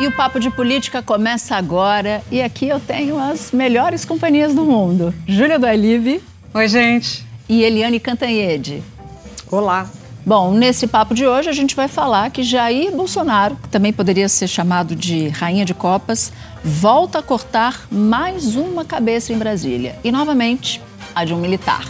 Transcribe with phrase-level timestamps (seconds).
[0.00, 2.22] E o Papo de Política começa agora.
[2.30, 5.12] E aqui eu tenho as melhores companhias do mundo.
[5.26, 6.22] Júlia do Alive.
[6.54, 7.26] Oi, gente.
[7.48, 8.80] E Eliane Cantanhede.
[9.50, 9.90] Olá.
[10.24, 14.28] Bom, nesse papo de hoje a gente vai falar que Jair Bolsonaro, que também poderia
[14.28, 19.98] ser chamado de rainha de copas, volta a cortar mais uma cabeça em Brasília.
[20.04, 20.80] E novamente,
[21.12, 21.88] a de um militar.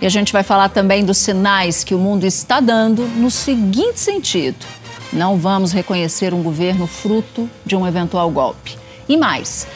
[0.00, 4.00] E a gente vai falar também dos sinais que o mundo está dando no seguinte
[4.00, 4.64] sentido
[5.12, 8.76] não vamos reconhecer um governo fruto de um eventual golpe.
[9.08, 9.66] E mais,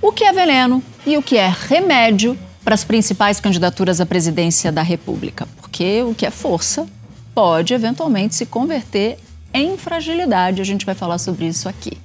[0.00, 4.72] o que é veneno e o que é remédio para as principais candidaturas à presidência
[4.72, 5.46] da República?
[5.56, 6.86] Porque o que é força
[7.34, 9.18] pode eventualmente se converter
[9.52, 10.60] em fragilidade.
[10.60, 11.98] A gente vai falar sobre isso aqui.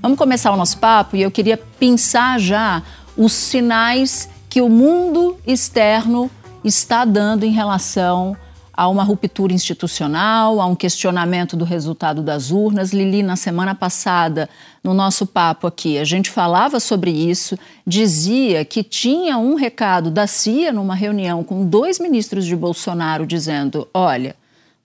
[0.00, 2.82] Vamos começar o nosso papo e eu queria pensar já
[3.16, 6.30] os sinais que o mundo externo
[6.64, 8.36] está dando em relação
[8.78, 12.92] a uma ruptura institucional, a um questionamento do resultado das urnas.
[12.92, 14.48] Lili, na semana passada,
[14.84, 20.28] no nosso papo aqui, a gente falava sobre isso, dizia que tinha um recado da
[20.28, 24.36] CIA numa reunião com dois ministros de Bolsonaro dizendo: olha,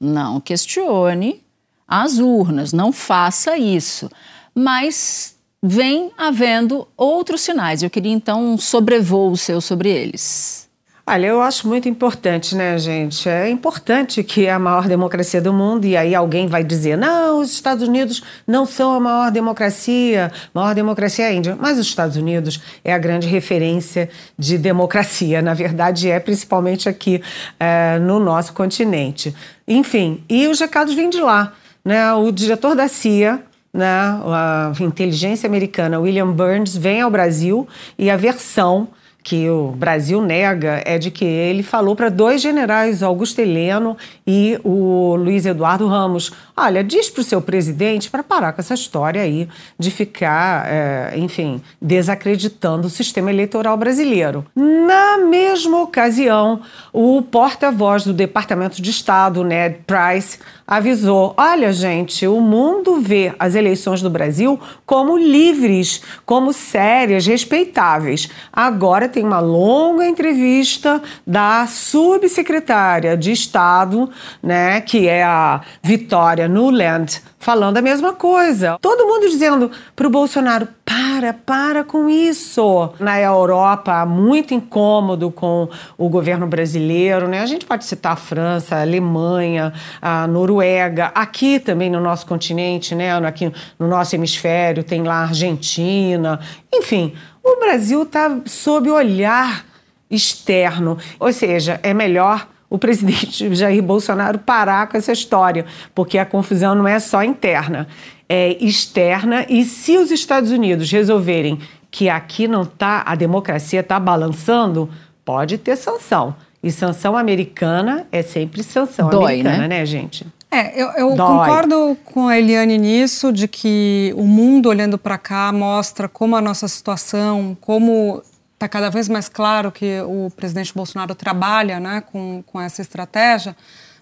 [0.02, 1.44] não questione
[1.88, 4.10] as urnas, não faça isso.
[4.56, 7.84] Mas vem havendo outros sinais.
[7.84, 10.63] Eu queria então um sobrevoo seu sobre eles.
[11.06, 13.28] Olha, eu acho muito importante, né, gente?
[13.28, 17.42] É importante que é a maior democracia do mundo, e aí alguém vai dizer: não,
[17.42, 21.58] os Estados Unidos não são a maior democracia, a maior democracia é a Índia.
[21.60, 24.10] Mas os Estados Unidos é a grande referência
[24.40, 27.22] de democracia, na verdade, é principalmente aqui
[27.60, 29.36] é, no nosso continente.
[29.68, 31.52] Enfim, e os recados vêm de lá.
[31.84, 32.14] Né?
[32.14, 33.44] O diretor da CIA,
[33.74, 37.68] né, a inteligência americana, William Burns, vem ao Brasil
[38.00, 38.88] e a versão
[39.24, 43.98] que o Brasil nega é de que ele falou para dois generais, Augusto Heleno
[44.28, 48.74] e o Luiz Eduardo Ramos: olha, diz para o seu presidente para parar com essa
[48.74, 49.48] história aí
[49.80, 54.46] de ficar, é, enfim, desacreditando o sistema eleitoral brasileiro.
[54.56, 60.38] Na mesma ocasião, o porta-voz do Departamento de Estado, Ned Price,
[60.68, 68.30] avisou: olha, gente, o mundo vê as eleições do Brasil como livres, como sérias, respeitáveis.
[68.52, 74.10] Agora tem uma longa entrevista da subsecretária de Estado,
[74.42, 78.78] né, que é a Vitória Nuland, falando a mesma coisa.
[78.82, 82.90] Todo mundo dizendo para o Bolsonaro: para, para com isso.
[83.00, 87.42] Na Europa, muito incômodo com o governo brasileiro, né?
[87.42, 92.96] A gente pode citar a França, a Alemanha, a Noruega, aqui também no nosso continente,
[92.96, 93.16] né?
[93.28, 96.40] Aqui no nosso hemisfério, tem lá a Argentina,
[96.74, 97.14] enfim.
[97.44, 99.66] O Brasil está sob olhar
[100.10, 105.64] externo, ou seja, é melhor o presidente Jair Bolsonaro parar com essa história,
[105.94, 107.88] porque a confusão não é só interna,
[108.28, 109.46] é externa.
[109.48, 111.60] E se os Estados Unidos resolverem
[111.92, 114.90] que aqui não tá, a democracia está balançando,
[115.24, 116.36] pode ter sanção.
[116.64, 120.26] E sanção americana é sempre sanção Dói, americana, né, né gente?
[120.50, 125.52] É, eu, eu concordo com a Eliane nisso, de que o mundo olhando para cá
[125.52, 128.24] mostra como a nossa situação, como
[128.64, 133.56] está cada vez mais claro que o presidente Bolsonaro trabalha né, com, com essa estratégia.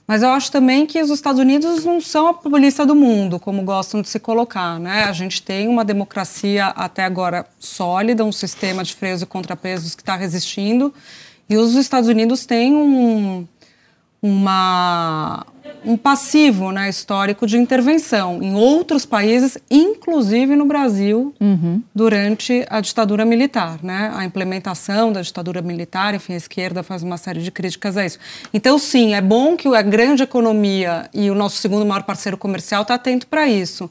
[0.07, 3.63] Mas eu acho também que os Estados Unidos não são a polícia do mundo, como
[3.63, 4.79] gostam de se colocar.
[4.79, 5.05] Né?
[5.05, 10.01] A gente tem uma democracia até agora sólida, um sistema de freios e contrapesos que
[10.01, 10.93] está resistindo.
[11.49, 13.47] E os Estados Unidos têm um,
[14.21, 15.43] uma,
[15.83, 21.81] um passivo né, histórico de intervenção em outros países, inclusive no Brasil, uhum.
[21.93, 23.79] durante a ditadura militar.
[23.81, 24.11] Né?
[24.13, 28.19] A implementação da ditadura militar, enfim, a esquerda faz uma série de críticas a isso.
[28.53, 32.83] Então, sim, é bom que a grande economia e o nosso segundo maior parceiro comercial
[32.83, 33.89] está atento para isso.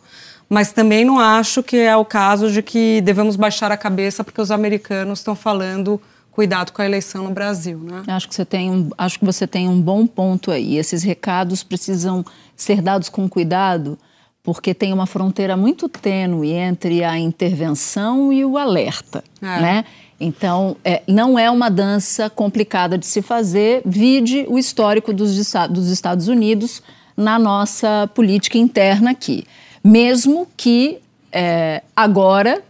[0.49, 4.41] Mas também não acho que é o caso de que devemos baixar a cabeça porque
[4.41, 6.01] os americanos estão falando
[6.31, 7.79] cuidado com a eleição no Brasil.
[7.79, 8.03] Né?
[8.07, 10.77] Acho que, você tem um, acho que você tem um bom ponto aí.
[10.77, 12.25] Esses recados precisam
[12.57, 13.99] ser dados com cuidado,
[14.43, 19.23] porque tem uma fronteira muito tênue entre a intervenção e o alerta.
[19.43, 19.61] É.
[19.61, 19.85] Né?
[20.19, 25.35] Então, é, não é uma dança complicada de se fazer, vide o histórico dos,
[25.71, 26.83] dos Estados Unidos
[27.17, 29.47] na nossa política interna aqui.
[29.83, 30.99] Mesmo que
[31.33, 32.63] é, agora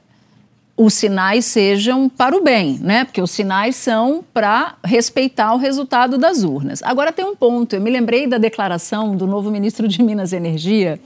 [0.83, 3.05] os sinais sejam para o bem, né?
[3.05, 6.83] Porque os sinais são para respeitar o resultado das urnas.
[6.83, 10.37] Agora tem um ponto, eu me lembrei da declaração do novo ministro de Minas e
[10.37, 10.99] Energia,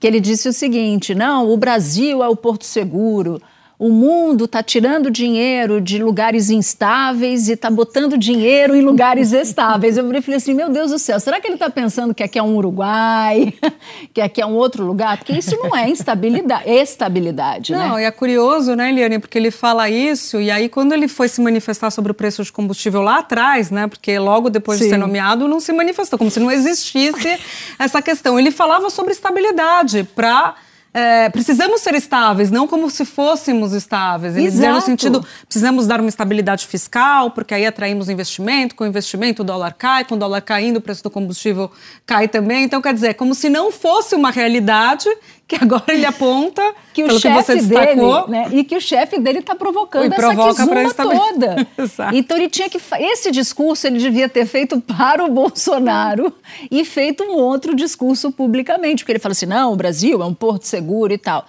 [0.00, 3.38] que ele disse o seguinte: não, o Brasil é o porto seguro,
[3.82, 9.96] o mundo está tirando dinheiro de lugares instáveis e está botando dinheiro em lugares estáveis.
[9.96, 12.42] Eu falei assim, meu Deus do céu, será que ele está pensando que aqui é
[12.44, 13.52] um Uruguai,
[14.14, 15.18] que aqui é um outro lugar?
[15.18, 18.02] Porque isso não é instabilidade, estabilidade, não, né?
[18.02, 21.40] e é curioso, né, Eliane, porque ele fala isso e aí quando ele foi se
[21.40, 24.84] manifestar sobre o preço de combustível lá atrás, né, porque logo depois Sim.
[24.84, 27.36] de ser nomeado não se manifestou, como se não existisse
[27.76, 28.38] essa questão.
[28.38, 30.54] Ele falava sobre estabilidade para
[30.94, 34.36] é, precisamos ser estáveis, não como se fôssemos estáveis.
[34.36, 39.42] Ele dizia no sentido, precisamos dar uma estabilidade fiscal, porque aí atraímos investimento, com investimento
[39.42, 41.70] o dólar cai, com o dólar caindo o preço do combustível
[42.04, 42.64] cai também.
[42.64, 45.08] Então, quer dizer, como se não fosse uma realidade
[45.52, 46.62] que agora ele aponta
[46.94, 51.68] que o chefe dele, né, e que o chefe dele está provocando essa quizuma toda.
[52.14, 56.32] então ele tinha que esse discurso ele devia ter feito para o Bolsonaro
[56.70, 60.32] e feito um outro discurso publicamente, porque ele fala assim: "Não, o Brasil é um
[60.32, 61.46] porto seguro e tal".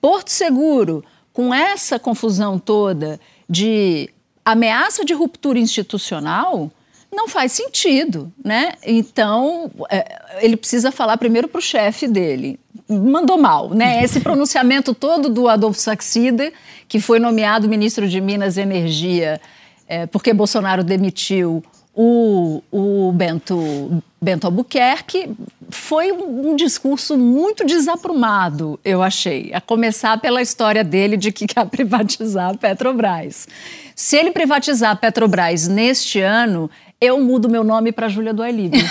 [0.00, 3.18] Porto seguro com essa confusão toda
[3.48, 4.08] de
[4.44, 6.70] ameaça de ruptura institucional,
[7.12, 8.72] não faz sentido, né?
[8.84, 12.58] Então, é, ele precisa falar primeiro para o chefe dele.
[12.88, 14.02] Mandou mal, né?
[14.04, 16.52] Esse pronunciamento todo do Adolfo Saxida,
[16.88, 19.40] que foi nomeado ministro de Minas e Energia,
[19.88, 21.62] é, porque Bolsonaro demitiu
[21.94, 25.30] o, o Bento, Bento Albuquerque,
[25.68, 29.50] foi um, um, discurso muito desaprumado, eu achei.
[29.52, 33.48] A começar pela história dele de que quer privatizar a Petrobras.
[33.94, 38.78] Se ele privatizar a Petrobras neste ano, eu mudo meu nome para Júlia do Livre.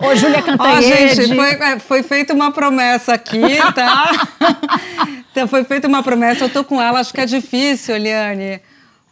[0.00, 1.20] Ô, Júlia Cantanhede.
[1.20, 3.42] Ó, gente, foi, é, foi feita uma promessa aqui,
[3.74, 4.10] tá?
[5.30, 8.62] então, foi feita uma promessa, eu tô com ela, acho que é difícil, Eliane.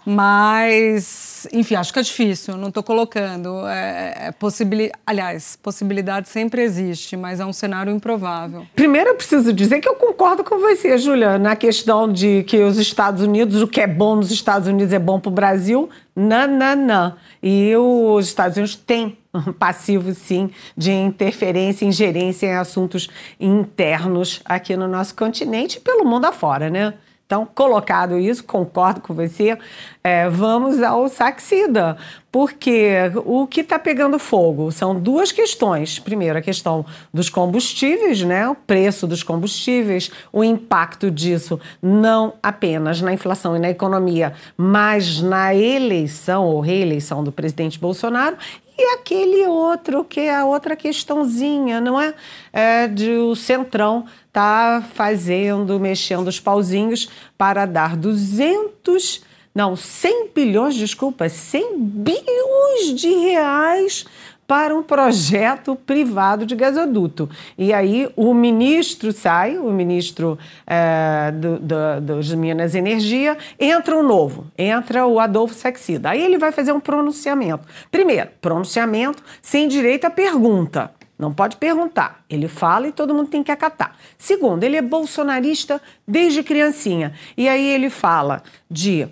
[0.05, 3.67] Mas, enfim, acho que é difícil, não estou colocando.
[3.67, 4.91] É, é possibili...
[5.07, 8.67] Aliás, possibilidade sempre existe, mas é um cenário improvável.
[8.75, 12.79] Primeiro, eu preciso dizer que eu concordo com você, Júlia, na questão de que os
[12.79, 15.91] Estados Unidos, o que é bom nos Estados Unidos é bom para o Brasil.
[16.21, 17.17] Não, não, não.
[17.43, 19.17] E os Estados Unidos têm
[19.59, 23.09] passivo, sim, de interferência, ingerência em assuntos
[23.39, 26.93] internos aqui no nosso continente e pelo mundo afora, né?
[27.31, 29.57] Então, colocado isso, concordo com você,
[30.03, 31.97] é, vamos ao Saxida,
[32.33, 32.93] porque
[33.25, 36.01] o que está pegando fogo são duas questões.
[36.01, 36.85] Primeiro, a questão
[37.15, 38.49] dos combustíveis, né?
[38.49, 45.21] o preço dos combustíveis, o impacto disso não apenas na inflação e na economia, mas
[45.21, 48.37] na eleição ou reeleição do presidente Bolsonaro
[48.81, 52.15] e aquele outro, que é a outra questãozinha, não é?
[52.53, 59.23] é de o Centrão tá fazendo, mexendo os pauzinhos para dar 200,
[59.55, 64.07] não, 100 bilhões, desculpa, 100 bilhões de reais
[64.51, 67.31] para um projeto privado de gasoduto.
[67.57, 70.37] E aí o ministro sai, o ministro
[70.67, 76.11] é, do, do, dos Minas Energia, entra um novo, entra o Adolfo Saxida.
[76.11, 77.65] Aí ele vai fazer um pronunciamento.
[77.93, 80.91] Primeiro, pronunciamento sem direito à pergunta.
[81.17, 82.25] Não pode perguntar.
[82.29, 83.95] Ele fala e todo mundo tem que acatar.
[84.19, 87.13] Segundo, ele é bolsonarista desde criancinha.
[87.37, 89.07] E aí ele fala de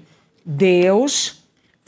[0.45, 1.38] Deus,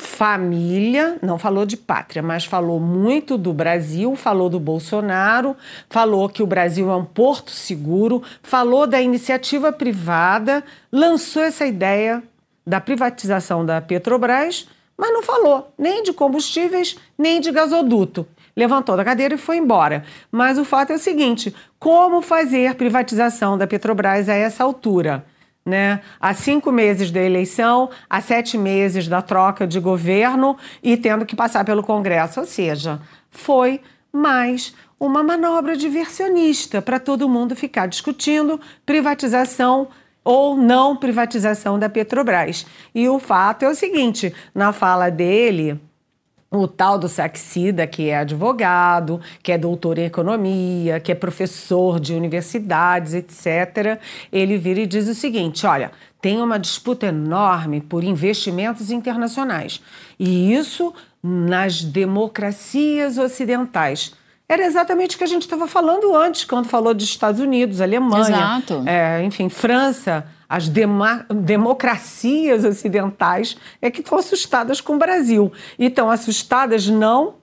[0.00, 5.54] família, não falou de pátria, mas falou muito do Brasil, falou do Bolsonaro,
[5.88, 12.22] falou que o Brasil é um porto seguro, falou da iniciativa privada, lançou essa ideia
[12.66, 14.66] da privatização da Petrobras,
[14.96, 18.26] mas não falou nem de combustíveis, nem de gasoduto.
[18.56, 20.04] Levantou da cadeira e foi embora.
[20.30, 25.24] Mas o fato é o seguinte: como fazer privatização da Petrobras a essa altura?
[25.64, 26.00] Né?
[26.20, 31.36] Há cinco meses da eleição, há sete meses da troca de governo e tendo que
[31.36, 32.40] passar pelo Congresso.
[32.40, 33.00] Ou seja,
[33.30, 33.80] foi
[34.12, 39.88] mais uma manobra diversionista para todo mundo ficar discutindo privatização
[40.22, 42.66] ou não privatização da Petrobras.
[42.94, 45.80] E o fato é o seguinte: na fala dele,
[46.50, 52.00] o tal do Saxida, que é advogado, que é doutor em economia, que é professor
[52.00, 54.00] de universidades, etc.,
[54.32, 59.80] ele vira e diz o seguinte: olha, tem uma disputa enorme por investimentos internacionais.
[60.18, 60.92] E isso
[61.22, 64.12] nas democracias ocidentais.
[64.48, 68.60] Era exatamente o que a gente estava falando antes, quando falou dos Estados Unidos, Alemanha,
[68.84, 75.52] é, enfim, França, As democracias ocidentais é que estão assustadas com o Brasil.
[75.78, 77.36] E estão assustadas não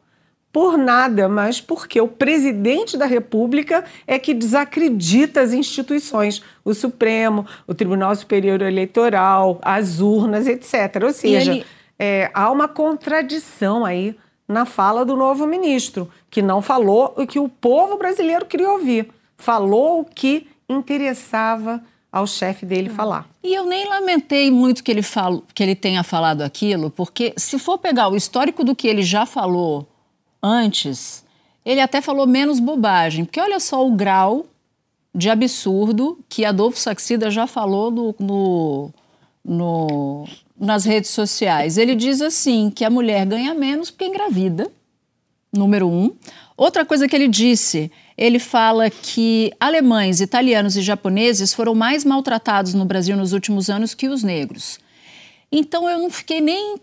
[0.51, 7.45] por nada, mas porque o presidente da República é que desacredita as instituições, o Supremo,
[7.65, 11.01] o Tribunal Superior Eleitoral, as urnas, etc.
[11.01, 11.65] Ou seja, ele...
[11.97, 17.39] é, há uma contradição aí na fala do novo ministro, que não falou o que
[17.39, 21.81] o povo brasileiro queria ouvir, falou o que interessava
[22.17, 23.27] ao chefe dele falar.
[23.43, 27.57] E eu nem lamentei muito que ele, falo, que ele tenha falado aquilo, porque se
[27.57, 29.87] for pegar o histórico do que ele já falou
[30.41, 31.23] antes,
[31.65, 34.45] ele até falou menos bobagem, porque olha só o grau
[35.13, 38.91] de absurdo que Adolfo Saxida já falou no, no,
[39.43, 40.27] no,
[40.59, 41.77] nas redes sociais.
[41.77, 44.71] Ele diz assim que a mulher ganha menos porque engravida,
[45.51, 46.15] número um.
[46.55, 52.73] Outra coisa que ele disse, ele fala que alemães, italianos e japoneses foram mais maltratados
[52.73, 54.79] no Brasil nos últimos anos que os negros.
[55.51, 56.77] Então eu não fiquei nem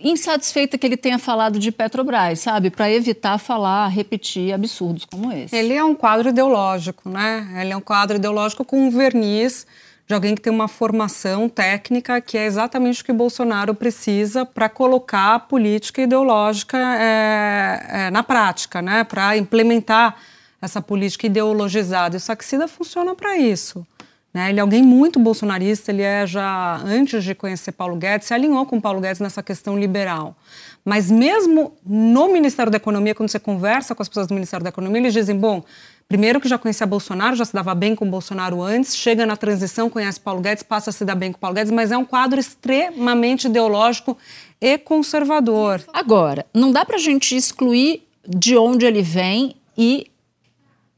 [0.00, 2.70] insatisfeita que ele tenha falado de Petrobras, sabe?
[2.70, 5.54] Para evitar falar, repetir absurdos como esse.
[5.54, 7.46] Ele é um quadro ideológico, né?
[7.60, 9.66] Ele é um quadro ideológico com um verniz
[10.06, 14.68] de alguém que tem uma formação técnica que é exatamente o que Bolsonaro precisa para
[14.68, 19.04] colocar a política ideológica é, é, na prática, né?
[19.04, 20.16] Para implementar
[20.60, 22.16] essa política ideologizada.
[22.16, 23.86] E o Saxida funciona para isso.
[24.32, 24.50] Né?
[24.50, 28.64] Ele é alguém muito bolsonarista, ele é já, antes de conhecer Paulo Guedes, se alinhou
[28.64, 30.36] com Paulo Guedes nessa questão liberal.
[30.84, 34.70] Mas mesmo no Ministério da Economia, quando você conversa com as pessoas do Ministério da
[34.70, 35.62] Economia, eles dizem, bom,
[36.08, 39.90] primeiro que já conhecia Bolsonaro, já se dava bem com Bolsonaro antes, chega na transição,
[39.90, 42.38] conhece Paulo Guedes, passa a se dar bem com Paulo Guedes, mas é um quadro
[42.38, 44.16] extremamente ideológico
[44.60, 45.82] e conservador.
[45.92, 50.06] Agora, não dá para a gente excluir de onde ele vem e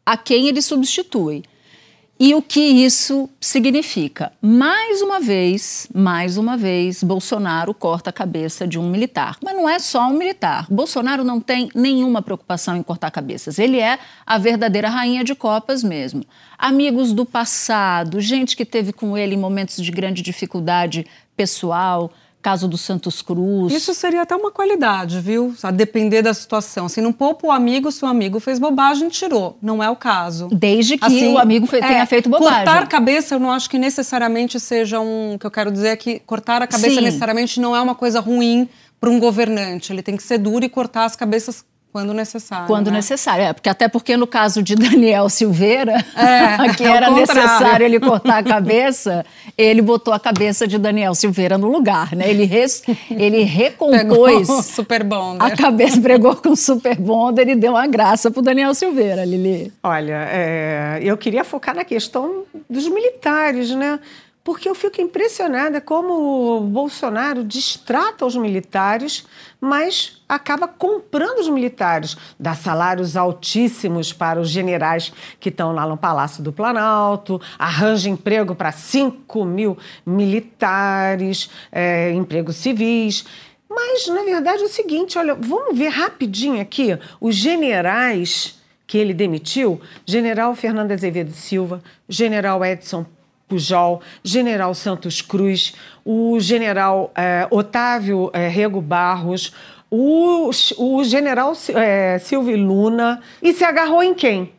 [0.05, 1.43] a quem ele substitui.
[2.25, 4.31] E o que isso significa?
[4.41, 9.39] Mais uma vez, mais uma vez, Bolsonaro corta a cabeça de um militar.
[9.43, 10.69] Mas não é só um militar.
[10.71, 13.59] Bolsonaro não tem nenhuma preocupação em cortar cabeças.
[13.59, 16.25] Ele é a verdadeira rainha de copas mesmo.
[16.57, 21.05] Amigos do passado, gente que teve com ele em momentos de grande dificuldade
[21.37, 23.73] pessoal, caso do Santos Cruz.
[23.73, 25.55] Isso seria até uma qualidade, viu?
[25.63, 26.89] A depender da situação.
[26.89, 29.57] Se não poupa o amigo, se o amigo fez bobagem, tirou.
[29.63, 30.49] Não é o caso.
[30.53, 32.65] Desde que assim, o amigo é, tenha feito bobagem.
[32.65, 35.35] Cortar cabeça, eu não acho que necessariamente seja um.
[35.35, 37.01] O que eu quero dizer é que cortar a cabeça Sim.
[37.03, 38.69] necessariamente não é uma coisa ruim
[39.01, 39.93] para um governante.
[39.93, 42.67] Ele tem que ser duro e cortar as cabeças quando necessário.
[42.67, 42.97] Quando né?
[42.97, 48.01] necessário, é, porque até porque no caso de Daniel Silveira, é, que era necessário ele
[48.01, 49.27] cortar a cabeça,
[49.59, 52.31] ele botou a cabeça de Daniel Silveira no lugar, né?
[52.31, 55.45] Ele, res, ele recompôs super bonder.
[55.45, 59.71] a cabeça, pregou com super bonder e deu uma graça pro Daniel Silveira, Lili.
[59.83, 64.01] Olha, é, eu queria focar na questão dos militares, né?
[64.45, 69.25] Porque eu fico impressionada como o Bolsonaro distrata os militares,
[69.61, 75.97] mas acaba comprando os militares, dá salários altíssimos para os generais que estão lá no
[75.97, 83.25] Palácio do Planalto, arranja emprego para 5 mil militares, é, empregos civis.
[83.69, 89.15] Mas, na verdade, é o seguinte: olha, vamos ver rapidinho aqui os generais que ele
[89.15, 93.07] demitiu: General Fernando Azevedo Silva, General Edson
[93.53, 99.53] Pujol, General Santos Cruz, o General eh, Otávio eh, Rego Barros,
[99.91, 104.55] o, o General eh, Silvio Luna e se agarrou em quem?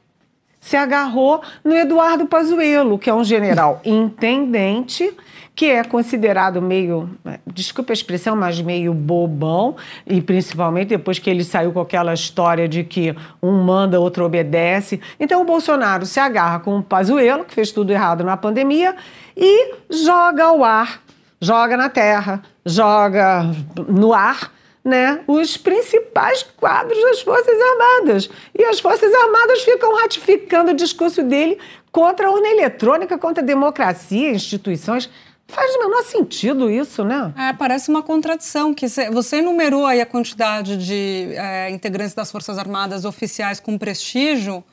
[0.60, 5.12] Se agarrou no Eduardo Pazuello, que é um general intendente
[5.56, 7.10] que é considerado meio,
[7.46, 12.68] desculpa a expressão, mas meio bobão, e principalmente depois que ele saiu com aquela história
[12.68, 15.00] de que um manda, outro obedece.
[15.20, 18.96] Então o Bolsonaro se agarra com o Pazuello, que fez tudo errado na pandemia,
[19.38, 21.04] e joga ao ar,
[21.40, 23.46] joga na terra, joga
[23.88, 24.52] no ar,
[24.84, 28.30] né, os principais quadros das Forças Armadas.
[28.58, 31.58] E as Forças Armadas ficam ratificando o discurso dele
[31.92, 35.10] contra a urna eletrônica, contra a democracia, instituições.
[35.48, 37.34] Faz o menor sentido isso, né?
[37.38, 38.74] É, parece uma contradição.
[38.74, 44.64] que Você enumerou aí a quantidade de é, integrantes das Forças Armadas oficiais com prestígio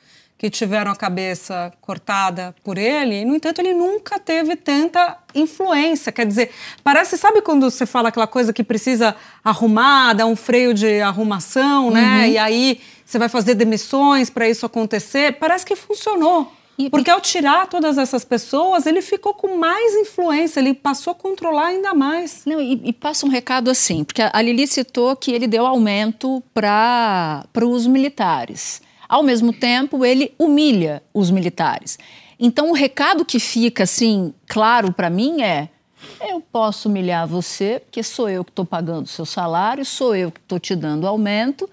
[0.41, 6.11] que tiveram a cabeça cortada por ele, no entanto, ele nunca teve tanta influência.
[6.11, 6.49] Quer dizer,
[6.83, 11.91] parece, sabe quando você fala aquela coisa que precisa arrumar, dar um freio de arrumação,
[11.91, 12.21] né?
[12.21, 12.25] Uhum.
[12.25, 15.33] E aí você vai fazer demissões para isso acontecer?
[15.33, 16.51] Parece que funcionou.
[16.89, 21.67] Porque ao tirar todas essas pessoas, ele ficou com mais influência, ele passou a controlar
[21.67, 22.43] ainda mais.
[22.45, 26.41] Não, e, e passa um recado assim, porque a Lili citou que ele deu aumento
[26.53, 28.81] para os militares.
[29.07, 31.99] Ao mesmo tempo, ele humilha os militares.
[32.39, 35.69] Então, o recado que fica assim claro para mim é:
[36.21, 40.31] eu posso humilhar você, porque sou eu que estou pagando o seu salário, sou eu
[40.31, 41.69] que estou te dando aumento.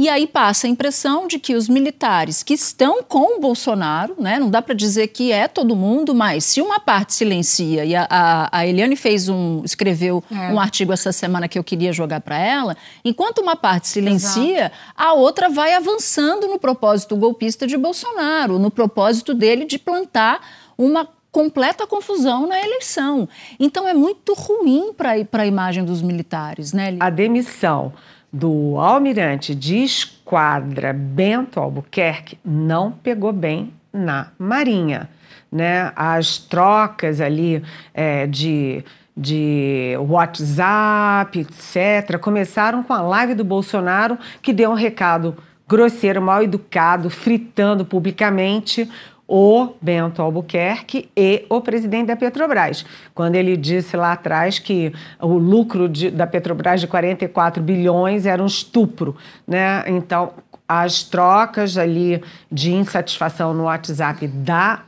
[0.00, 4.38] E aí passa a impressão de que os militares que estão com o Bolsonaro, né,
[4.38, 8.06] não dá para dizer que é todo mundo, mas se uma parte silencia, e a,
[8.08, 10.54] a, a Eliane fez um, escreveu é.
[10.54, 14.74] um artigo essa semana que eu queria jogar para ela, enquanto uma parte silencia, Exato.
[14.96, 20.40] a outra vai avançando no propósito golpista de Bolsonaro, no propósito dele de plantar
[20.78, 23.28] uma completa confusão na eleição.
[23.58, 26.96] Então é muito ruim para a imagem dos militares, né?
[26.98, 27.92] A demissão
[28.32, 35.08] do almirante de esquadra Bento Albuquerque não pegou bem na Marinha.
[35.50, 35.92] Né?
[35.96, 38.84] As trocas ali é, de,
[39.16, 45.36] de WhatsApp, etc., começaram com a live do Bolsonaro, que deu um recado
[45.70, 48.90] grosseiro, mal educado, fritando publicamente
[49.32, 52.84] o Bento Albuquerque e o presidente da Petrobras.
[53.14, 58.42] Quando ele disse lá atrás que o lucro de, da Petrobras de 44 bilhões era
[58.42, 59.84] um estupro, né?
[59.86, 60.32] Então,
[60.68, 62.20] as trocas ali
[62.50, 64.80] de insatisfação no WhatsApp da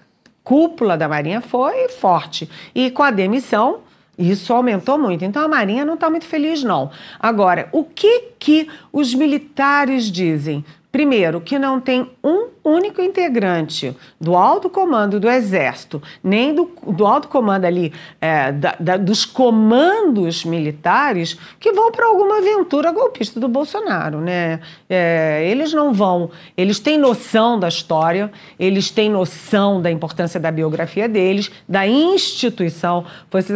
[0.42, 2.50] cúpula da Marinha foi forte.
[2.75, 3.78] E com a demissão,
[4.18, 5.25] isso aumentou muito.
[5.25, 6.90] Então a Marinha não está muito feliz, não.
[7.18, 10.64] Agora, o que, que os militares dizem?
[10.92, 17.06] Primeiro, que não tem um único integrante do alto comando do Exército, nem do, do
[17.06, 23.40] alto comando ali, é, da, da, dos comandos militares, que vão para alguma aventura golpista
[23.40, 24.20] do Bolsonaro.
[24.20, 24.61] Né?
[24.87, 30.50] É, eles não vão, eles têm noção da história, eles têm noção da importância da
[30.50, 33.06] biografia deles, da instituição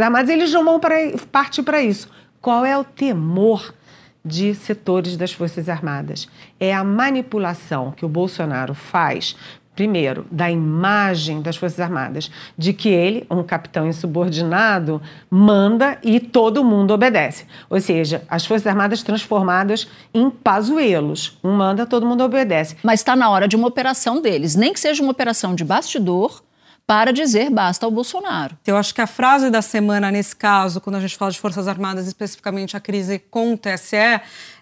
[0.00, 0.96] Armadas, eles não vão pra,
[1.30, 2.08] partir para isso.
[2.40, 3.74] Qual é o temor?
[4.26, 6.28] De setores das Forças Armadas.
[6.59, 9.37] É a manipulação que o Bolsonaro faz
[9.76, 16.64] primeiro, da imagem das Forças Armadas, de que ele, um capitão insubordinado, manda e todo
[16.64, 17.45] mundo obedece.
[17.68, 21.38] Ou seja, as Forças Armadas transformadas em pazuelos.
[21.45, 22.76] Um manda, todo mundo obedece.
[22.83, 26.43] Mas está na hora de uma operação deles, nem que seja uma operação de bastidor,
[26.86, 28.56] para dizer basta ao Bolsonaro.
[28.66, 31.66] Eu acho que a frase da semana, nesse caso, quando a gente fala de Forças
[31.66, 33.96] Armadas, especificamente a crise com o TSE,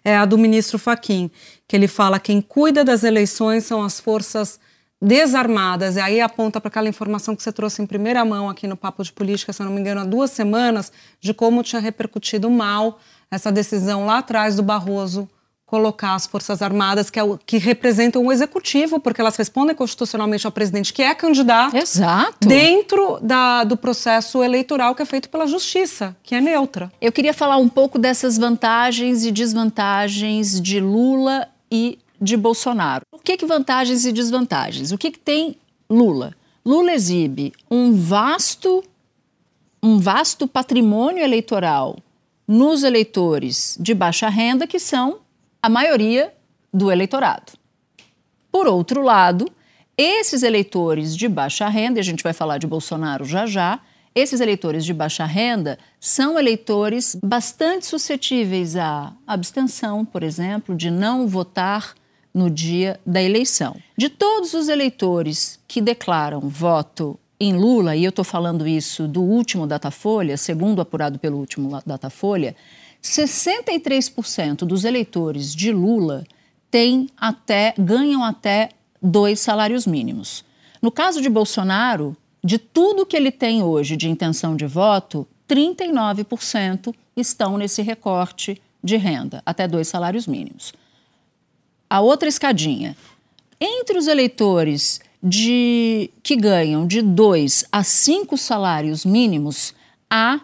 [0.04, 1.30] é a do ministro Faquim,
[1.68, 4.58] que ele fala: quem cuida das eleições são as forças
[5.00, 5.96] desarmadas.
[5.96, 9.04] E aí aponta para aquela informação que você trouxe em primeira mão aqui no Papo
[9.04, 12.98] de Política, se eu não me engano, há duas semanas, de como tinha repercutido mal
[13.30, 15.28] essa decisão lá atrás do Barroso
[15.74, 20.46] colocar as Forças Armadas, que, é o, que representam o executivo, porque elas respondem constitucionalmente
[20.46, 22.46] ao presidente, que é candidato, Exato.
[22.46, 26.92] dentro da, do processo eleitoral que é feito pela Justiça, que é neutra.
[27.00, 33.04] Eu queria falar um pouco dessas vantagens e desvantagens de Lula e de Bolsonaro.
[33.10, 34.92] O que, que vantagens e desvantagens?
[34.92, 35.56] O que, que tem
[35.90, 36.37] Lula?
[36.64, 38.84] Lula exibe um vasto,
[39.82, 41.96] um vasto patrimônio eleitoral
[42.46, 45.23] nos eleitores de baixa renda, que são
[45.64, 46.31] a maioria
[46.70, 47.53] do eleitorado.
[48.53, 49.50] Por outro lado,
[49.96, 53.81] esses eleitores de baixa renda, e a gente vai falar de Bolsonaro já já,
[54.14, 61.27] esses eleitores de baixa renda são eleitores bastante suscetíveis à abstenção, por exemplo, de não
[61.27, 61.94] votar
[62.35, 63.74] no dia da eleição.
[63.96, 69.22] De todos os eleitores que declaram voto em Lula, e eu estou falando isso do
[69.22, 72.55] último Datafolha, segundo apurado pelo último Datafolha,
[73.04, 76.24] 63% dos eleitores de Lula
[76.70, 80.42] têm até, ganham até dois salários mínimos.
[80.80, 86.94] No caso de Bolsonaro, de tudo que ele tem hoje de intenção de voto, 39%
[87.14, 90.72] estão nesse recorte de renda, até dois salários mínimos.
[91.88, 92.96] A outra escadinha.
[93.60, 99.74] Entre os eleitores de, que ganham de dois a cinco salários mínimos,
[100.10, 100.40] há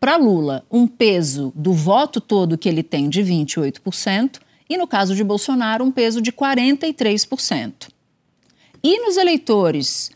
[0.00, 5.14] para Lula, um peso do voto todo que ele tem de 28%, e no caso
[5.14, 7.88] de Bolsonaro, um peso de 43%.
[8.82, 10.10] E nos eleitores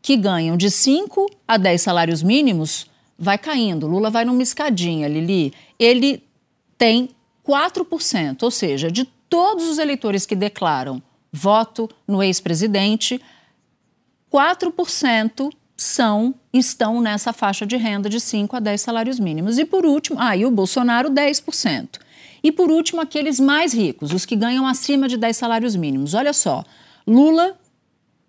[0.00, 2.86] que ganham de 5 a 10 salários mínimos,
[3.18, 3.86] vai caindo.
[3.86, 5.52] Lula vai numa escadinha, Lili.
[5.78, 6.24] Ele
[6.78, 7.10] tem
[7.46, 13.20] 4%, ou seja, de todos os eleitores que declaram voto no ex-presidente,
[14.32, 15.50] 4%
[15.80, 19.58] são estão nessa faixa de renda de 5 a 10 salários mínimos.
[19.58, 21.98] E por último, aí ah, o Bolsonaro 10%.
[22.42, 26.12] E por último, aqueles mais ricos, os que ganham acima de 10 salários mínimos.
[26.12, 26.64] Olha só,
[27.06, 27.58] Lula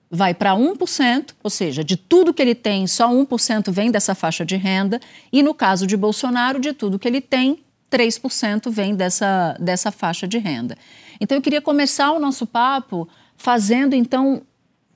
[0.10, 4.46] vai para 1%, ou seja, de tudo que ele tem, só 1% vem dessa faixa
[4.46, 9.58] de renda, e no caso de Bolsonaro, de tudo que ele tem, 3% vem dessa,
[9.60, 10.78] dessa faixa de renda.
[11.20, 14.42] Então eu queria começar o nosso papo fazendo então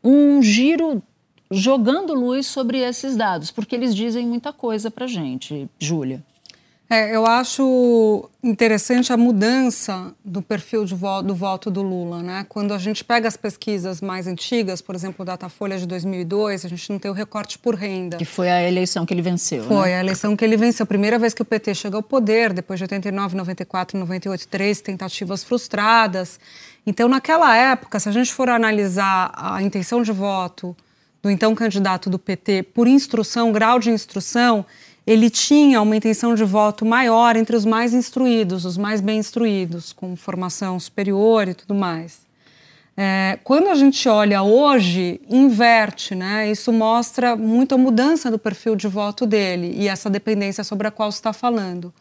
[0.02, 1.04] um giro
[1.50, 6.24] jogando luz sobre esses dados, porque eles dizem muita coisa para gente, Júlia.
[6.88, 12.22] É, eu acho interessante a mudança do perfil voto, do voto do Lula.
[12.22, 12.46] Né?
[12.48, 16.70] Quando a gente pega as pesquisas mais antigas, por exemplo, o Datafolha de 2002, a
[16.70, 18.18] gente não tem o recorte por renda.
[18.18, 19.64] Que foi a eleição que ele venceu.
[19.64, 19.98] Foi né?
[19.98, 20.84] a eleição que ele venceu.
[20.84, 24.80] A primeira vez que o PT chegou ao poder, depois de 89, 94, 98, três
[24.80, 26.40] tentativas frustradas.
[26.86, 30.78] Então, naquela época, se a gente for analisar a intenção de voto
[31.26, 34.64] do então candidato do PT por instrução, grau de instrução,
[35.08, 39.92] ele tinha uma intenção de voto maior entre os mais instruídos, os mais bem instruídos,
[39.92, 42.28] com formação superior e tudo mais.
[42.96, 46.52] É, quando a gente olha hoje, inverte, né?
[46.52, 50.92] Isso mostra muito a mudança do perfil de voto dele e essa dependência sobre a
[50.92, 51.92] qual está falando.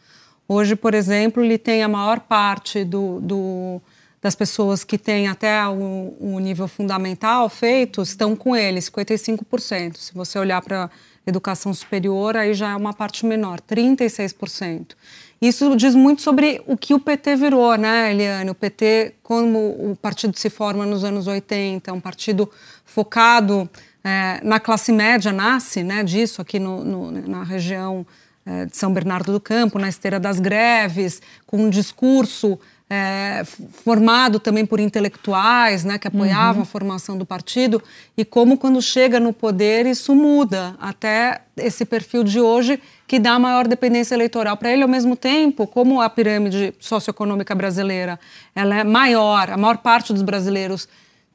[0.47, 3.81] Hoje, por exemplo, ele tem a maior parte do, do
[4.25, 9.97] das pessoas que têm até o, o nível fundamental feito estão com ele, 55%.
[9.97, 10.89] Se você olhar para
[11.27, 14.95] educação superior, aí já é uma parte menor, 36%.
[15.39, 18.49] Isso diz muito sobre o que o PT virou, né, Eliane?
[18.49, 22.49] O PT, como o partido se forma nos anos 80, um partido
[22.83, 23.69] focado
[24.03, 28.03] é, na classe média, nasce né, disso aqui no, no, na região
[28.43, 32.59] é, de São Bernardo do Campo, na esteira das greves, com um discurso
[32.89, 33.43] é,
[33.83, 36.61] formado também por intelectuais, né, que apoiavam uhum.
[36.61, 37.81] a formação do partido,
[38.15, 43.39] e como quando chega no poder isso muda até esse perfil de hoje que dá
[43.39, 48.19] maior dependência eleitoral para ele, ao mesmo tempo, como a pirâmide socioeconômica brasileira
[48.53, 50.87] ela é maior, a maior parte dos brasileiros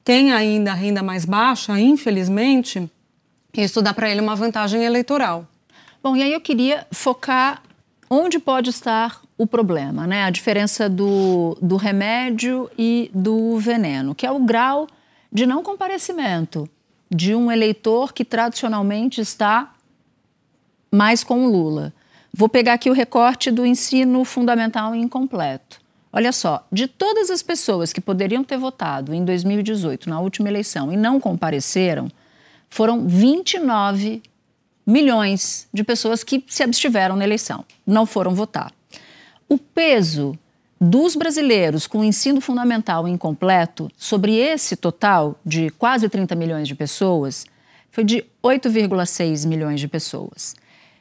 [0.05, 2.89] tem ainda a renda mais baixa, infelizmente,
[3.53, 5.47] isso dá para ele uma vantagem eleitoral.
[6.03, 7.63] Bom, e aí eu queria focar
[8.09, 10.25] onde pode estar o problema, né?
[10.25, 14.87] A diferença do, do remédio e do veneno, que é o grau
[15.33, 16.69] de não comparecimento
[17.11, 19.73] de um eleitor que tradicionalmente está
[20.93, 21.91] mais com o Lula.
[22.35, 25.81] Vou pegar aqui o recorte do ensino fundamental incompleto.
[26.13, 30.93] Olha só, de todas as pessoas que poderiam ter votado em 2018, na última eleição,
[30.93, 32.11] e não compareceram,
[32.69, 34.23] foram 29
[34.87, 38.71] milhões de pessoas que se abstiveram na eleição, não foram votar.
[39.53, 40.39] O peso
[40.81, 47.45] dos brasileiros com ensino fundamental incompleto sobre esse total de quase 30 milhões de pessoas
[47.91, 50.55] foi de 8,6 milhões de pessoas.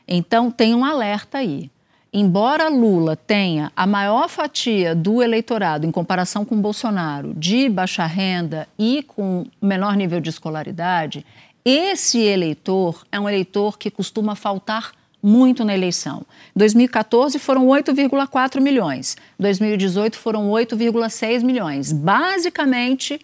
[0.08, 1.70] Então, tem um alerta aí.
[2.12, 8.68] Embora Lula tenha a maior fatia do eleitorado em comparação com Bolsonaro de baixa renda
[8.80, 11.24] e com menor nível de escolaridade,
[11.64, 16.26] esse eleitor é um eleitor que costuma faltar muito na eleição.
[16.56, 21.92] Em 2014 foram 8,4 milhões, 2018 foram 8,6 milhões.
[21.92, 23.20] Basicamente,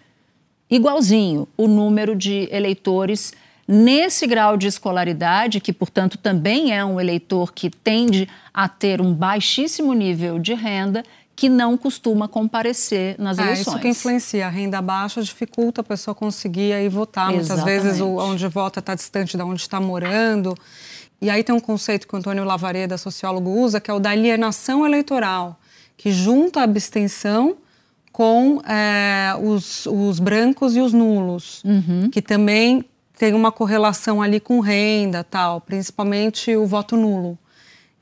[0.70, 3.32] igualzinho o número de eleitores
[3.66, 9.12] nesse grau de escolaridade, que, portanto, também é um eleitor que tende a ter um
[9.12, 11.02] baixíssimo nível de renda,
[11.34, 13.66] que não costuma comparecer nas é, eleições.
[13.66, 14.46] Isso que influencia.
[14.46, 17.34] A renda baixa dificulta a pessoa conseguir aí votar.
[17.34, 17.64] Exatamente.
[17.64, 20.56] Muitas vezes o, onde vota está distante de onde está morando.
[21.20, 24.10] E aí tem um conceito que o Antônio Lavareda, sociólogo, usa, que é o da
[24.10, 25.58] alienação eleitoral,
[25.96, 27.56] que junta a abstenção
[28.12, 32.08] com é, os, os, brancos e os nulos, uhum.
[32.10, 32.84] que também
[33.18, 37.38] tem uma correlação ali com renda, tal, principalmente o voto nulo.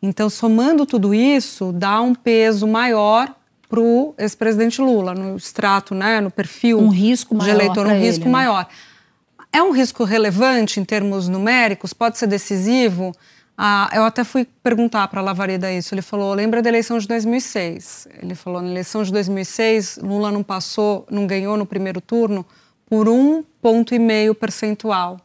[0.03, 3.35] Então, somando tudo isso, dá um peso maior
[3.69, 7.91] para o ex-presidente Lula, no extrato, né, no perfil um risco maior de eleitor, um
[7.91, 8.31] ele, risco né?
[9.55, 11.93] É um risco relevante em termos numéricos?
[11.93, 13.15] Pode ser decisivo?
[13.57, 15.95] Ah, eu até fui perguntar para a Lavareda isso.
[15.95, 18.09] Ele falou: lembra da eleição de 2006?
[18.21, 22.45] Ele falou: na eleição de 2006, Lula não passou, não ganhou no primeiro turno
[22.85, 25.21] por um ponto e meio percentual.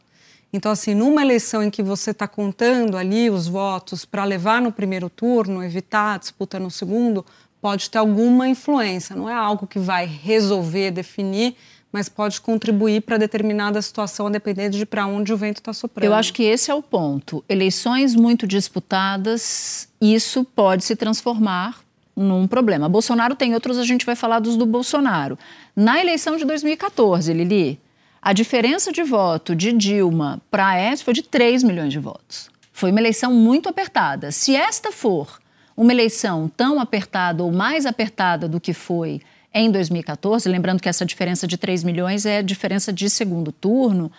[0.52, 4.70] Então, assim, numa eleição em que você está contando ali os votos para levar no
[4.70, 7.26] primeiro turno, evitar a disputa no segundo,
[7.60, 9.16] pode ter alguma influência.
[9.16, 11.56] Não é algo que vai resolver, definir,
[11.92, 16.04] mas pode contribuir para determinada situação, a depender de para onde o vento está soprando.
[16.04, 17.44] Eu acho que esse é o ponto.
[17.48, 21.80] Eleições muito disputadas, isso pode se transformar
[22.14, 22.88] num problema.
[22.88, 25.38] Bolsonaro tem outros, a gente vai falar dos do Bolsonaro.
[25.74, 27.80] Na eleição de 2014, Lili,
[28.22, 32.50] a diferença de voto de Dilma para Aécio foi de 3 milhões de votos.
[32.72, 34.30] Foi uma eleição muito apertada.
[34.30, 35.40] Se esta for
[35.76, 39.22] uma eleição tão apertada ou mais apertada do que foi
[39.52, 44.10] em 2014, lembrando que essa diferença de 3 milhões é a diferença de segundo turno,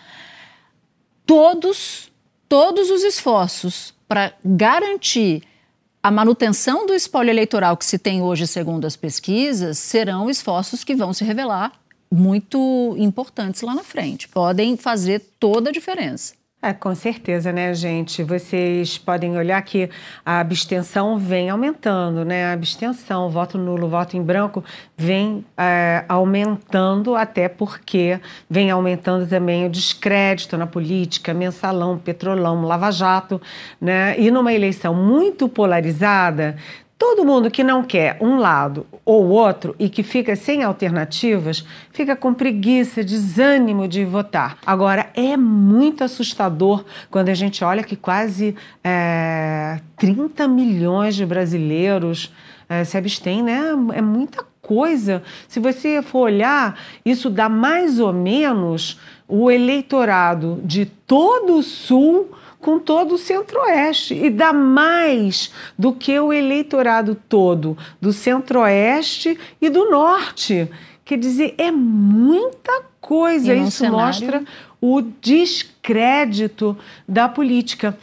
[1.26, 2.10] todos,
[2.48, 5.42] todos os esforços para garantir
[6.02, 10.94] a manutenção do espólio eleitoral que se tem hoje, segundo as pesquisas, serão esforços que
[10.94, 11.72] vão se revelar
[12.10, 14.28] muito importantes lá na frente.
[14.28, 16.34] Podem fazer toda a diferença.
[16.64, 18.22] É, com certeza, né, gente?
[18.22, 19.90] Vocês podem olhar que
[20.24, 22.44] a abstenção vem aumentando, né?
[22.44, 24.62] A abstenção, voto nulo, voto em branco,
[24.96, 33.42] vem é, aumentando, até porque vem aumentando também o descrédito na política, mensalão, petrolão, lava-jato,
[33.80, 34.14] né?
[34.16, 36.56] E numa eleição muito polarizada,
[37.02, 42.14] Todo mundo que não quer um lado ou outro e que fica sem alternativas, fica
[42.14, 44.56] com preguiça, desânimo de votar.
[44.64, 52.32] Agora, é muito assustador quando a gente olha que quase é, 30 milhões de brasileiros
[52.68, 53.60] é, se abstêm, né?
[53.94, 55.24] É muita coisa.
[55.48, 62.30] Se você for olhar, isso dá mais ou menos o eleitorado de todo o Sul
[62.62, 69.68] com todo o Centro-Oeste e dá mais do que o eleitorado todo do Centro-Oeste e
[69.68, 70.70] do Norte.
[71.04, 73.52] Quer dizer, é muita coisa.
[73.52, 73.98] Isso cenário...
[73.98, 74.44] mostra
[74.80, 77.98] o descrédito da política.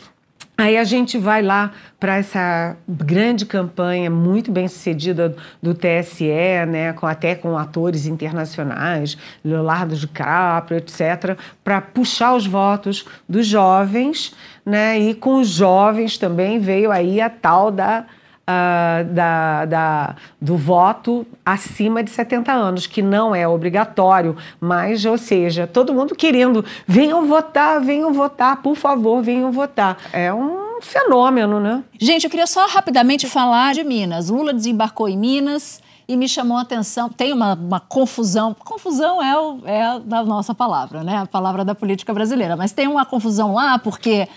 [0.59, 6.91] Aí a gente vai lá para essa grande campanha muito bem sucedida do TSE, né,
[6.91, 14.99] com, até com atores internacionais, Leonardo DiCaprio, etc., para puxar os votos dos jovens, né,
[14.99, 18.05] e com os jovens também veio aí a tal da
[18.49, 25.17] uh, da, da, do voto acima de 70 anos, que não é obrigatório, mas, ou
[25.17, 29.97] seja, todo mundo querendo, venham votar, venham votar, por favor, venham votar.
[30.11, 31.83] É um fenômeno, né?
[31.99, 34.29] Gente, eu queria só rapidamente falar de Minas.
[34.29, 37.09] Lula desembarcou em Minas e me chamou a atenção.
[37.09, 38.53] Tem uma, uma confusão.
[38.53, 41.17] Confusão é, o, é a nossa palavra, né?
[41.17, 42.55] A palavra da política brasileira.
[42.55, 44.27] Mas tem uma confusão lá porque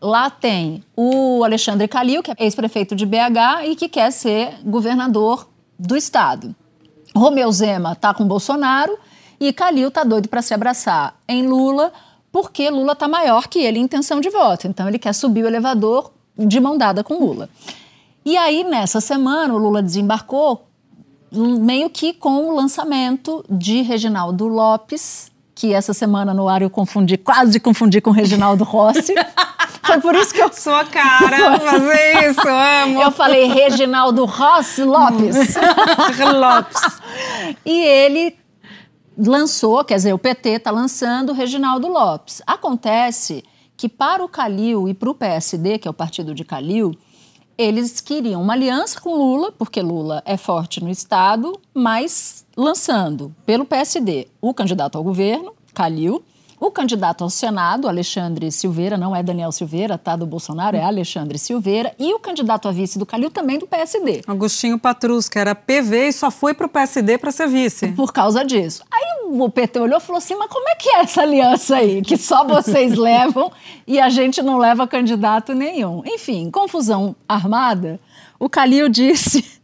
[0.00, 5.46] Lá tem o Alexandre Calil, que é ex-prefeito de BH e que quer ser governador
[5.78, 6.54] do estado.
[7.14, 8.96] Romeu Zema está com Bolsonaro
[9.38, 11.92] e Calil está doido para se abraçar em Lula,
[12.32, 14.66] porque Lula está maior que ele em intenção de voto.
[14.66, 17.48] Então ele quer subir o elevador de mão dada com Lula.
[18.24, 20.66] E aí, nessa semana, o Lula desembarcou
[21.32, 27.16] meio que com o lançamento de Reginaldo Lopes, que essa semana no ar eu confundi,
[27.16, 29.14] quase confundi com Reginaldo Rossi.
[29.82, 30.50] Foi por isso que eu.
[30.60, 33.02] Sua cara fazer isso, amo.
[33.02, 35.54] Eu falei Reginaldo Rossi Lopes.
[36.34, 37.00] Lopes.
[37.64, 38.36] E ele
[39.16, 42.42] lançou, quer dizer, o PT está lançando Reginaldo Lopes.
[42.46, 43.44] Acontece
[43.76, 46.94] que para o Calil e para o PSD, que é o partido de Calil,
[47.56, 53.64] eles queriam uma aliança com Lula, porque Lula é forte no Estado, mas lançando pelo
[53.64, 56.22] PSD o candidato ao governo, Calil,
[56.60, 60.14] o candidato ao Senado, Alexandre Silveira, não é Daniel Silveira, tá?
[60.14, 61.94] Do Bolsonaro, é Alexandre Silveira.
[61.98, 64.20] E o candidato a vice do Calil também do PSD.
[64.26, 67.88] Agostinho Patrus, que era PV e só foi para o PSD para ser vice.
[67.96, 68.84] Por causa disso.
[68.90, 72.02] Aí o PT olhou e falou assim: mas como é que é essa aliança aí?
[72.02, 73.50] Que só vocês levam
[73.86, 76.02] e a gente não leva candidato nenhum.
[76.04, 77.98] Enfim, confusão armada.
[78.38, 79.60] O Calil disse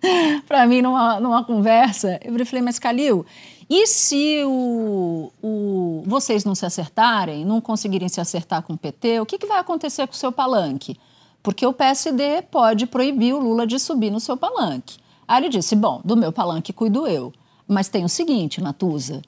[0.48, 3.26] para mim numa, numa conversa, eu falei, mas Calil,
[3.70, 9.20] e se o, o, vocês não se acertarem, não conseguirem se acertar com o PT,
[9.20, 10.98] o que, que vai acontecer com o seu palanque?
[11.40, 14.98] Porque o PSD pode proibir o Lula de subir no seu palanque.
[15.26, 17.32] Aí ele disse: Bom, do meu palanque cuido eu.
[17.68, 19.22] Mas tem o seguinte, Natuza: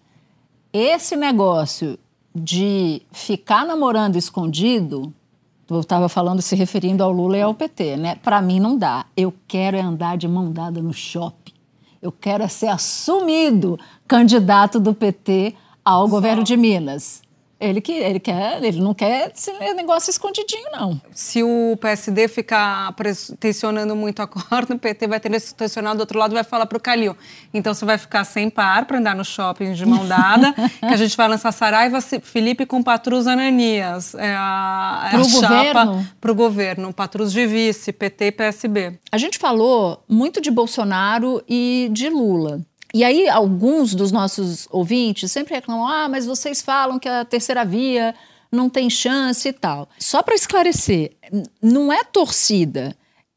[0.72, 1.96] esse negócio
[2.34, 5.14] de ficar namorando escondido,
[5.68, 8.16] eu estava falando se referindo ao Lula e ao PT, né?
[8.16, 9.06] Para mim não dá.
[9.16, 11.41] Eu quero é andar de mão dada no shopping.
[12.02, 16.10] Eu quero é ser assumido candidato do PT ao Só.
[16.10, 17.22] governo de Minas.
[17.62, 21.00] Ele, que, ele, quer, ele não quer esse negócio escondidinho, não.
[21.12, 22.92] Se o PSD ficar
[23.38, 26.66] tensionando muito a corda, o PT vai ter tensionado do outro lado e vai falar
[26.66, 27.16] para o Calil.
[27.54, 30.96] Então você vai ficar sem par para andar no shopping de mão dada, que a
[30.96, 34.16] gente vai lançar Saraiva Felipe com Patrus Ananias.
[34.16, 36.92] É a, é a chapa para o governo.
[36.92, 38.98] Patrus de vice, PT e PSB.
[39.12, 42.60] A gente falou muito de Bolsonaro e de Lula.
[42.94, 47.64] E aí, alguns dos nossos ouvintes sempre reclamam: ah, mas vocês falam que a terceira
[47.64, 48.14] via
[48.50, 49.88] não tem chance e tal.
[49.98, 51.12] Só para esclarecer,
[51.60, 52.94] não é torcida,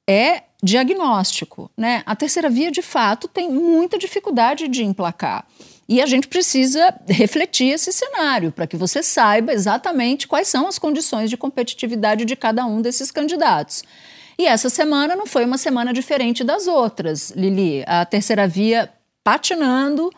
[0.07, 1.71] é diagnóstico.
[1.77, 2.03] Né?
[2.05, 5.47] A terceira via, de fato, tem muita dificuldade de emplacar.
[5.87, 10.79] E a gente precisa refletir esse cenário para que você saiba exatamente quais são as
[10.79, 13.83] condições de competitividade de cada um desses candidatos.
[14.37, 17.83] E essa semana não foi uma semana diferente das outras, Lili.
[17.87, 18.91] A terceira via
[19.25, 20.11] patinando.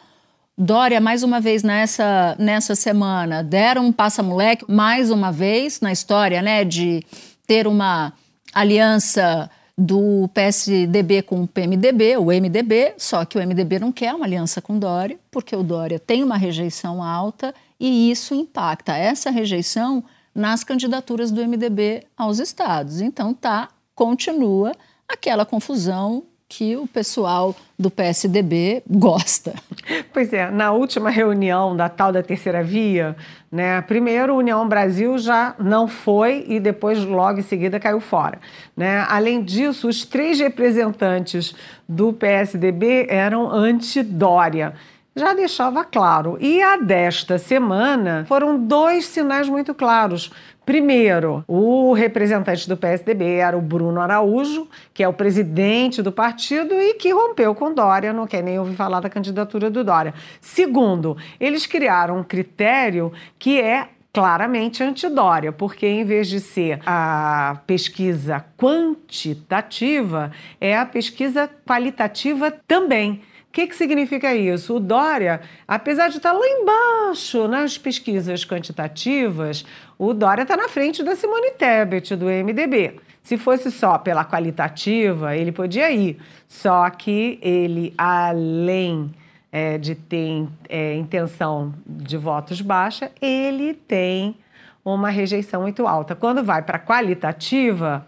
[0.58, 6.42] Dória, mais uma vez nessa, nessa semana, deram um passa-moleque, mais uma vez na história,
[6.42, 7.06] né, de
[7.46, 8.12] ter uma
[8.54, 14.26] aliança do PSDB com o PMDB, o MDB, só que o MDB não quer uma
[14.26, 20.04] aliança com Dória, porque o Dória tem uma rejeição alta e isso impacta essa rejeição
[20.34, 23.00] nas candidaturas do MDB aos estados.
[23.00, 24.74] Então tá, continua
[25.08, 29.54] aquela confusão que o pessoal do PSDB gosta.
[30.12, 33.16] Pois é, na última reunião da tal da terceira via,
[33.52, 38.40] né, primeiro União Brasil já não foi e depois logo em seguida caiu fora.
[38.76, 39.06] Né?
[39.08, 41.54] Além disso, os três representantes
[41.88, 44.74] do PSDB eram anti-Dória
[45.18, 46.38] já deixava claro.
[46.40, 50.32] E a desta semana foram dois sinais muito claros.
[50.68, 56.74] Primeiro, o representante do PSDB era o Bruno Araújo, que é o presidente do partido
[56.74, 60.14] e que rompeu com Dória, não quer nem ouvir falar da candidatura do Dória.
[60.42, 67.62] Segundo, eles criaram um critério que é claramente antidória, porque em vez de ser a
[67.66, 74.76] pesquisa quantitativa, é a pesquisa qualitativa também que, que significa isso?
[74.76, 79.66] O Dória, apesar de estar lá embaixo nas pesquisas quantitativas,
[79.98, 83.00] o Dória está na frente da Simone Tebet, do MDB.
[83.24, 86.18] Se fosse só pela qualitativa, ele podia ir.
[86.48, 89.12] Só que ele, além
[89.52, 94.38] é, de ter é, intenção de votos baixa, ele tem
[94.86, 96.16] uma rejeição muito alta.
[96.16, 98.06] Quando vai para a qualitativa,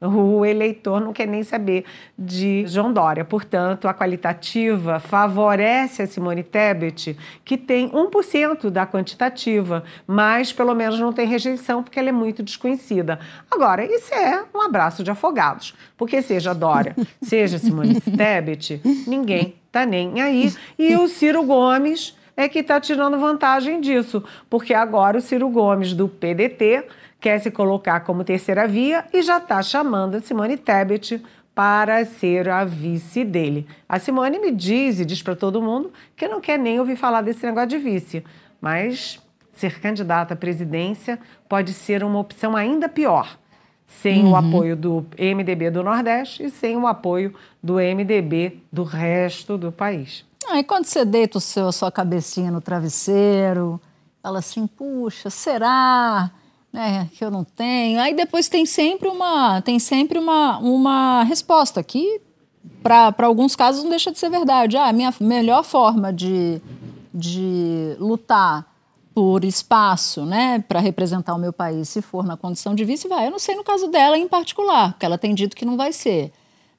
[0.00, 1.84] o eleitor não quer nem saber
[2.18, 3.24] de João Dória.
[3.24, 10.98] Portanto, a qualitativa favorece a Simone Tebet, que tem 1% da quantitativa, mas pelo menos
[10.98, 13.18] não tem rejeição porque ela é muito desconhecida.
[13.50, 19.86] Agora, isso é um abraço de afogados, porque seja Dória, seja Simone Tebet, ninguém está
[19.86, 20.52] nem aí.
[20.78, 25.94] E o Ciro Gomes é que está tirando vantagem disso, porque agora o Ciro Gomes
[25.94, 26.84] do PDT
[27.26, 31.20] quer se colocar como terceira via e já está chamando a Simone Tebet
[31.52, 33.66] para ser a vice dele.
[33.88, 37.22] A Simone me diz e diz para todo mundo que não quer nem ouvir falar
[37.22, 38.22] desse negócio de vice,
[38.60, 39.20] mas
[39.52, 43.36] ser candidata à presidência pode ser uma opção ainda pior,
[43.88, 44.30] sem uhum.
[44.30, 49.72] o apoio do MDB do Nordeste e sem o apoio do MDB do resto do
[49.72, 50.24] país.
[50.48, 53.80] Ah, e quando você deita o seu, a sua cabecinha no travesseiro,
[54.22, 56.30] fala assim, puxa, será?
[56.76, 57.98] Né, que eu não tenho.
[57.98, 62.20] Aí depois tem sempre uma, tem sempre uma, uma resposta que,
[62.82, 64.76] para alguns casos, não deixa de ser verdade.
[64.76, 66.60] Ah, a minha melhor forma de,
[67.14, 68.70] de lutar
[69.14, 73.26] por espaço, né, para representar o meu país, se for na condição de vice, vai.
[73.26, 75.90] Eu não sei no caso dela em particular, porque ela tem dito que não vai
[75.90, 76.30] ser.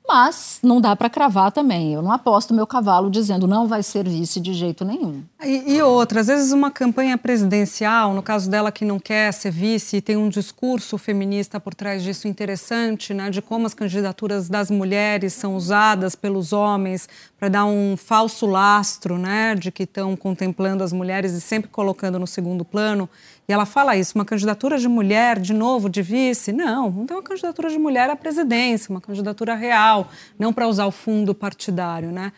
[0.08, 1.94] Mas não dá para cravar também.
[1.94, 5.22] Eu não aposto meu cavalo dizendo não vai ser vice de jeito nenhum.
[5.44, 9.52] E, e outra, às vezes uma campanha presidencial, no caso dela que não quer ser
[9.52, 14.72] vice, tem um discurso feminista por trás disso interessante, né, de como as candidaturas das
[14.72, 20.84] mulheres são usadas pelos homens para dar um falso lastro, né, de que estão contemplando
[20.84, 23.08] as mulheres e sempre colocando no segundo plano.
[23.48, 26.52] E ela fala isso, uma candidatura de mulher, de novo, de vice?
[26.52, 30.88] Não, não tem uma candidatura de mulher à presidência, uma candidatura real, não para usar
[30.88, 32.34] o fundo partidário, né?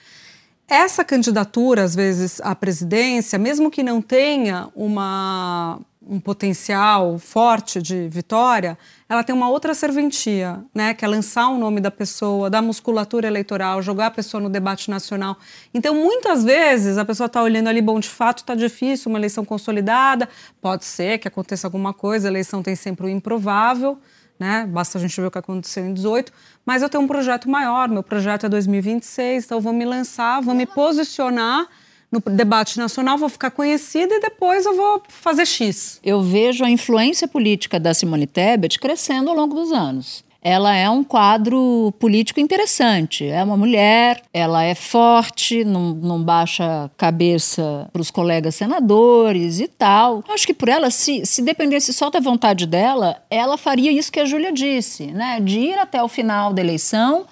[0.67, 8.07] Essa candidatura, às vezes, à presidência, mesmo que não tenha uma um potencial forte de
[8.09, 8.75] vitória,
[9.07, 13.27] ela tem uma outra serventia, né, que é lançar o nome da pessoa, da musculatura
[13.27, 15.37] eleitoral, jogar a pessoa no debate nacional.
[15.71, 19.45] Então, muitas vezes, a pessoa está olhando ali, bom, de fato está difícil, uma eleição
[19.45, 20.27] consolidada,
[20.59, 23.99] pode ser que aconteça alguma coisa, a eleição tem sempre o improvável,
[24.39, 26.33] né, basta a gente ver o que aconteceu em 18,
[26.65, 30.41] mas eu tenho um projeto maior, meu projeto é 2026, então eu vou me lançar,
[30.41, 31.67] vou me posicionar
[32.11, 35.99] no debate nacional, vou ficar conhecida e depois eu vou fazer X.
[36.03, 40.23] Eu vejo a influência política da Simone Tebet crescendo ao longo dos anos.
[40.41, 43.25] Ela é um quadro político interessante.
[43.25, 49.67] É uma mulher, ela é forte, não, não baixa cabeça para os colegas senadores e
[49.67, 50.23] tal.
[50.29, 54.19] Acho que por ela, se, se dependesse só da vontade dela, ela faria isso que
[54.19, 55.41] a Júlia disse, né?
[55.41, 57.25] De ir até o final da eleição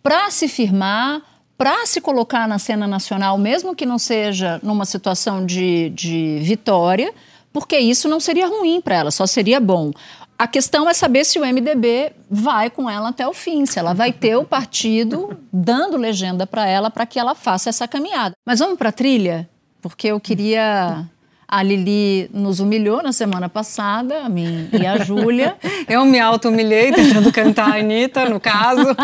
[0.00, 1.22] para se firmar
[1.56, 7.12] para se colocar na cena nacional, mesmo que não seja numa situação de, de vitória,
[7.52, 9.92] porque isso não seria ruim para ela, só seria bom.
[10.36, 13.94] A questão é saber se o MDB vai com ela até o fim, se ela
[13.94, 18.34] vai ter o partido dando legenda para ela para que ela faça essa caminhada.
[18.44, 19.48] Mas vamos para a trilha,
[19.80, 21.08] porque eu queria
[21.46, 25.56] A Lili nos humilhou na semana passada, a mim e a Júlia.
[25.88, 28.96] Eu me auto-humilhei tentando cantar a Anitta, no caso.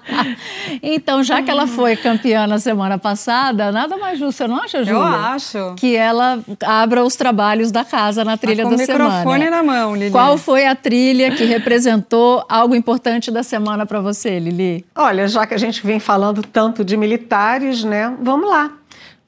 [0.82, 4.84] então, já que ela foi campeã na semana passada, nada mais justo, você não acha,
[4.84, 4.98] Júlia?
[4.98, 5.74] Eu acho.
[5.76, 8.98] Que ela abra os trabalhos da casa na trilha tá da semana.
[8.98, 10.10] Com o microfone na mão, Lili.
[10.10, 14.84] Qual foi a trilha que representou algo importante da semana para você, Lili?
[14.94, 18.14] Olha, já que a gente vem falando tanto de militares, né?
[18.20, 18.79] Vamos lá.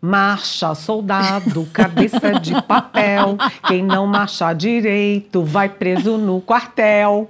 [0.04, 3.36] Marcha, soldado, cabeça de papel.
[3.68, 7.28] Quem não marchar direito vai preso no quartel.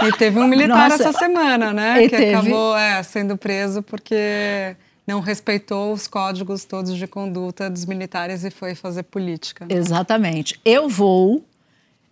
[0.00, 1.08] E teve um militar Nossa.
[1.08, 2.04] essa semana, né?
[2.04, 2.34] E que teve...
[2.34, 8.50] acabou é, sendo preso porque não respeitou os códigos todos de conduta dos militares e
[8.50, 9.66] foi fazer política.
[9.68, 10.60] Exatamente.
[10.64, 11.44] Eu vou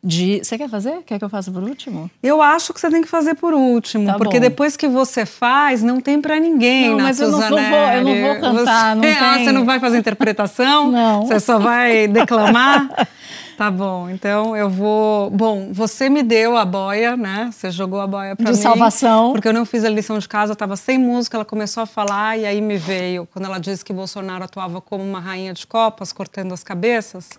[0.03, 0.41] de.
[0.43, 1.03] Você quer fazer?
[1.05, 2.11] Quer que eu faça por último?
[2.23, 4.49] Eu acho que você tem que fazer por último, tá porque bom.
[4.49, 6.91] depois que você faz, não tem para ninguém.
[6.91, 8.97] Não, mas eu não, não, vou, eu não vou cantar.
[8.97, 10.91] Você, não ah, você não vai fazer interpretação?
[10.93, 11.27] não.
[11.27, 13.09] Você só vai declamar?
[13.61, 15.29] Tá bom, então eu vou.
[15.29, 17.51] Bom, você me deu a boia, né?
[17.53, 18.53] Você jogou a boia para mim.
[18.53, 19.33] De salvação.
[19.33, 21.87] Porque eu não fiz a lição de casa, eu estava sem música, ela começou a
[21.87, 25.67] falar e aí me veio, quando ela disse que Bolsonaro atuava como uma rainha de
[25.67, 27.39] copas, cortando as cabeças.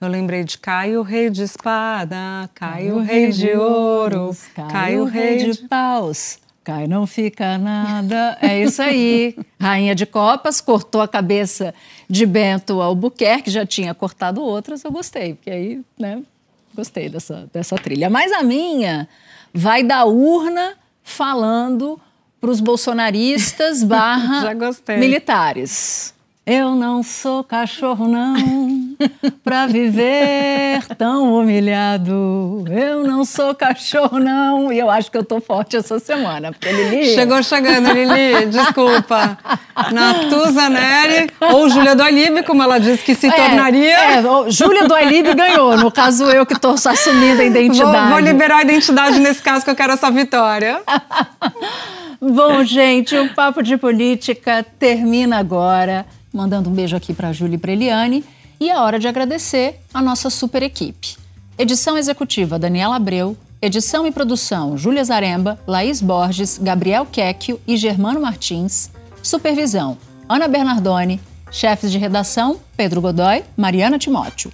[0.00, 4.30] Eu lembrei de Caio, rei de espada, Caio, rei de ouro,
[4.70, 6.38] Caio, rei de paus.
[6.68, 8.36] Cai, não fica nada.
[8.42, 9.34] É isso aí.
[9.58, 11.74] Rainha de Copas cortou a cabeça
[12.10, 16.22] de Bento Albuquerque, já tinha cortado outras, eu gostei, porque aí, né,
[16.74, 18.10] gostei dessa, dessa trilha.
[18.10, 19.08] Mas a minha
[19.52, 21.98] vai da urna falando
[22.38, 24.54] para os bolsonaristas barra
[24.98, 26.14] militares.
[26.50, 28.34] Eu não sou cachorro, não,
[29.44, 32.64] pra viver tão humilhado.
[32.70, 34.72] Eu não sou cachorro, não.
[34.72, 37.12] E eu acho que eu tô forte essa semana, porque Lili...
[37.14, 39.36] Chegou chegando, Lili, desculpa.
[39.92, 43.98] Natuza Neri, ou Júlia do Alibe, como ela disse que se é, tornaria.
[43.98, 47.98] É, Júlia do Alibe ganhou, no caso eu que tô assumindo a identidade.
[47.98, 50.80] Vou, vou liberar a identidade nesse caso, que eu quero essa vitória.
[52.18, 57.56] Bom, gente, o Papo de Política termina agora mandando um beijo aqui para a Júlia
[57.56, 58.24] e para Eliane.
[58.60, 61.16] E é hora de agradecer a nossa super equipe.
[61.56, 68.20] Edição executiva Daniela Abreu, edição e produção Júlia Zaremba, Laís Borges, Gabriel Quecchio e Germano
[68.20, 68.90] Martins.
[69.22, 69.98] Supervisão
[70.28, 71.20] Ana Bernardoni,
[71.50, 74.52] chefes de redação Pedro Godoy, Mariana Timóteo.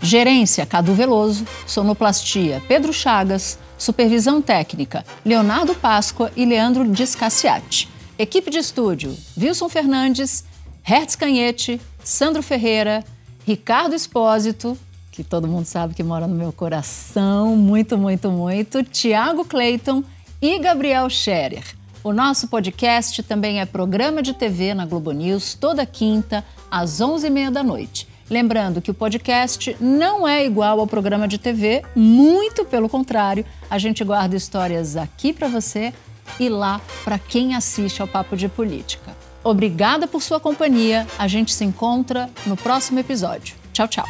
[0.00, 7.88] Gerência Cadu Veloso, sonoplastia Pedro Chagas, supervisão técnica Leonardo Páscoa e Leandro Discassiati.
[8.18, 10.44] Equipe de estúdio Wilson Fernandes
[10.82, 13.04] Hertz Canhete, Sandro Ferreira,
[13.46, 14.76] Ricardo Espósito,
[15.12, 20.02] que todo mundo sabe que mora no meu coração, muito, muito, muito, Tiago Clayton
[20.40, 21.64] e Gabriel Scherer.
[22.02, 27.50] O nosso podcast também é programa de TV na Globo News, toda quinta, às 11h30
[27.50, 28.08] da noite.
[28.28, 33.78] Lembrando que o podcast não é igual ao programa de TV, muito pelo contrário, a
[33.78, 35.92] gente guarda histórias aqui para você
[36.40, 39.21] e lá para quem assiste ao Papo de Política.
[39.44, 41.06] Obrigada por sua companhia.
[41.18, 43.54] A gente se encontra no próximo episódio.
[43.72, 44.06] Tchau, tchau.